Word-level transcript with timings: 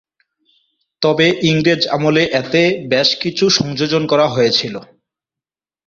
তবে 1.01 1.27
ইংরেজ 1.43 1.81
আমলে 1.87 2.23
এতে 2.31 2.61
বেশ 2.89 3.09
কিছু 3.15 3.45
সংযোজন 3.49 4.03
করা 4.07 4.27
হয়েছিল। 4.27 4.75